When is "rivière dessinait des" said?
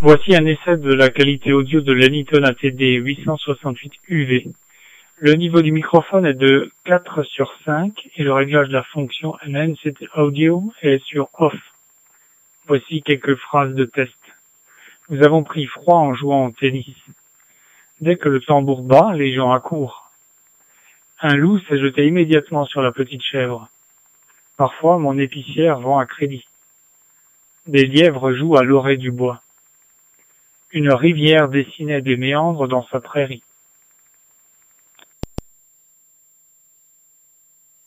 30.92-32.16